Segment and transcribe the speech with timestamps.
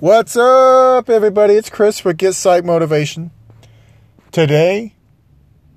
[0.00, 1.56] What's up, everybody?
[1.56, 3.32] It's Chris with Get Psych Motivation.
[4.32, 4.94] Today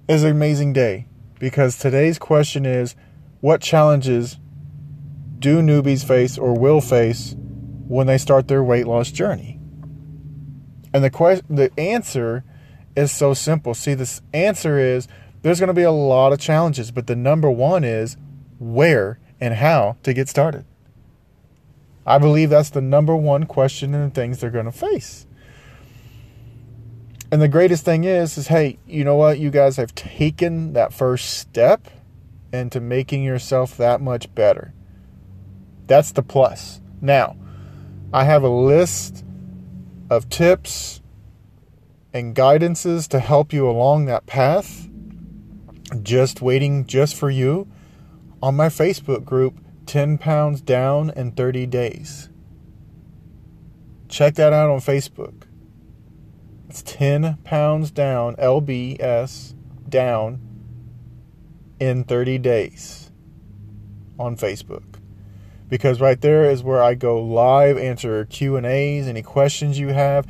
[0.07, 1.07] is an amazing day
[1.39, 2.95] because today's question is
[3.41, 4.37] what challenges
[5.39, 7.35] do newbies face or will face
[7.89, 9.59] when they start their weight loss journey?
[10.93, 12.45] And the question, the answer
[12.95, 13.73] is so simple.
[13.73, 15.09] See, this answer is
[15.41, 18.15] there's going to be a lot of challenges, but the number one is
[18.57, 20.63] where and how to get started.
[22.05, 25.25] I believe that's the number one question and the things they're going to face.
[27.31, 29.39] And the greatest thing is, is hey, you know what?
[29.39, 31.87] You guys have taken that first step
[32.51, 34.73] into making yourself that much better.
[35.87, 36.81] That's the plus.
[37.01, 37.35] Now,
[38.13, 39.25] I have a list
[40.09, 41.01] of tips
[42.13, 44.87] and guidances to help you along that path.
[46.03, 47.67] Just waiting just for you
[48.41, 52.29] on my Facebook group 10 pounds down in 30 days.
[54.07, 55.43] Check that out on Facebook.
[56.69, 59.53] It's 10 pounds down, LBS
[59.89, 60.39] down
[61.79, 63.11] in 30 days
[64.17, 64.99] on Facebook.
[65.69, 70.27] Because right there is where I go live, answer Q&As, any questions you have.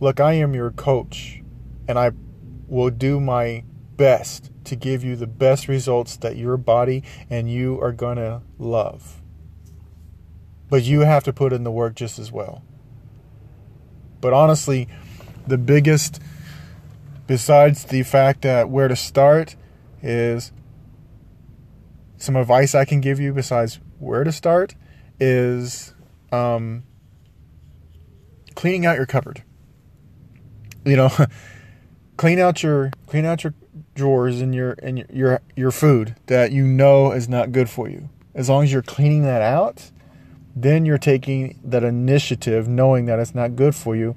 [0.00, 1.42] Look, I am your coach
[1.88, 2.12] and I
[2.68, 3.64] will do my
[3.96, 8.42] best to give you the best results that your body and you are going to
[8.58, 9.20] love.
[10.68, 12.62] But you have to put in the work just as well.
[14.20, 14.88] But honestly,
[15.46, 16.20] the biggest,
[17.26, 19.56] besides the fact that where to start,
[20.02, 20.52] is
[22.16, 24.74] some advice I can give you besides where to start
[25.20, 25.94] is
[26.32, 26.84] um,
[28.54, 29.42] cleaning out your cupboard.
[30.84, 31.10] You know,
[32.16, 33.54] clean out your clean out your
[33.98, 38.08] drawers in your in your your food that you know is not good for you.
[38.34, 39.90] As long as you're cleaning that out,
[40.56, 44.16] then you're taking that initiative knowing that it's not good for you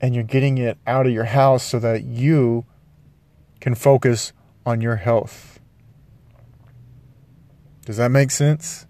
[0.00, 2.64] and you're getting it out of your house so that you
[3.60, 4.32] can focus
[4.66, 5.60] on your health.
[7.84, 8.86] Does that make sense?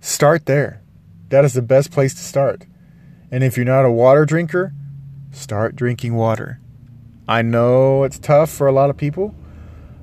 [0.00, 0.82] Start there.
[1.30, 2.66] That is the best place to start.
[3.30, 4.72] And if you're not a water drinker,
[5.32, 6.60] start drinking water.
[7.28, 9.34] I know it's tough for a lot of people.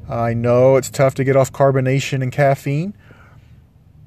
[0.07, 2.95] I know it's tough to get off carbonation and caffeine.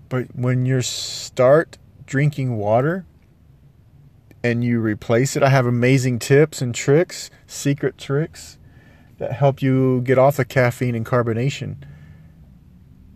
[0.09, 1.77] But when you start
[2.07, 3.05] drinking water
[4.45, 8.57] and you replace it, I have amazing tips and tricks, secret tricks
[9.19, 11.77] that help you get off the caffeine and carbonation.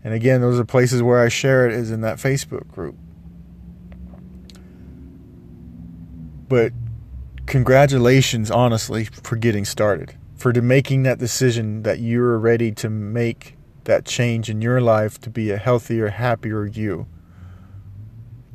[0.03, 2.95] And again, those are places where I share it is in that Facebook group.
[6.49, 6.73] But
[7.45, 14.05] congratulations, honestly, for getting started, for making that decision that you're ready to make that
[14.05, 17.07] change in your life to be a healthier, happier you.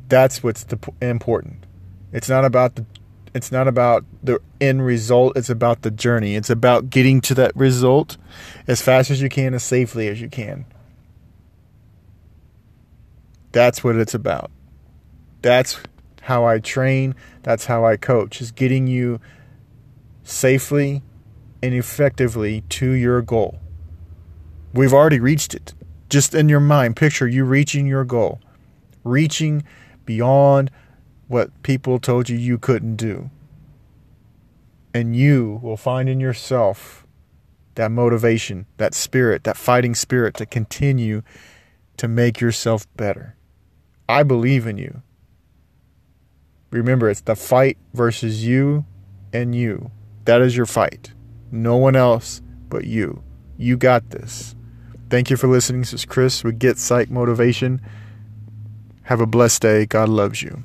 [0.07, 1.65] That's what's the important.
[2.11, 2.85] It's not about the
[3.33, 6.35] it's not about the end result, it's about the journey.
[6.35, 8.17] It's about getting to that result
[8.67, 10.65] as fast as you can as safely as you can.
[13.51, 14.51] That's what it's about.
[15.41, 15.79] That's
[16.29, 19.19] how I train, that's how I coach, is getting you
[20.23, 21.01] safely
[21.63, 23.59] and effectively to your goal.
[24.71, 25.73] We've already reached it.
[26.07, 28.39] Just in your mind, picture you reaching your goal,
[29.03, 29.63] reaching
[30.05, 30.69] beyond
[31.27, 33.31] what people told you you couldn't do.
[34.93, 37.07] And you will find in yourself
[37.73, 41.23] that motivation, that spirit, that fighting spirit to continue
[41.97, 43.35] to make yourself better.
[44.07, 45.01] I believe in you.
[46.71, 48.85] Remember, it's the fight versus you
[49.33, 49.91] and you.
[50.25, 51.13] That is your fight.
[51.51, 53.23] No one else but you.
[53.57, 54.55] You got this.
[55.09, 55.81] Thank you for listening.
[55.81, 57.81] This is Chris with Get Psych Motivation.
[59.03, 59.85] Have a blessed day.
[59.87, 60.63] God loves you.